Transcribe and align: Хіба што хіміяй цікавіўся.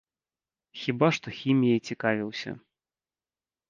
Хіба 0.85 1.07
што 1.19 1.27
хіміяй 1.39 1.79
цікавіўся. 1.87 2.51